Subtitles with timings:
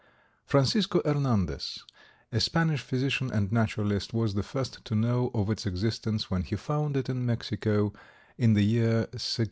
[0.47, 1.83] Francisco Hernandez,
[2.31, 6.55] a Spanish physician and naturalist, was the first to know of its existence when he
[6.55, 7.93] found it in Mexico
[8.35, 9.39] in the year 1651.